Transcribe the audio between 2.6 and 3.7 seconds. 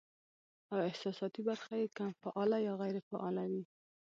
يا غېر فعاله وي